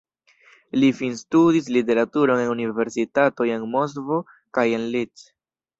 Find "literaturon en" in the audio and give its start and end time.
1.77-2.51